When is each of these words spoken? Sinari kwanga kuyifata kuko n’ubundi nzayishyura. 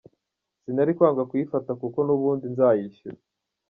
Sinari 0.61 0.91
kwanga 0.97 1.27
kuyifata 1.29 1.71
kuko 1.81 1.97
n’ubundi 2.03 2.45
nzayishyura. 2.53 3.19